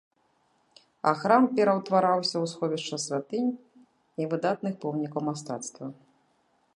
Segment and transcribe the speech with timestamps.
[1.09, 3.53] А храм пераўтвараўся ў сховішча святынь
[4.23, 5.85] і выдатных помнікаў мастацтва.